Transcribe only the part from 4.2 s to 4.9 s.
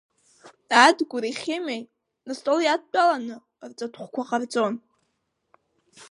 ҟарҵон.